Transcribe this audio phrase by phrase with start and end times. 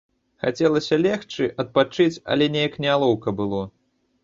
[0.45, 3.63] Хацелася легчы, адпачыць, але неяк нялоўка было.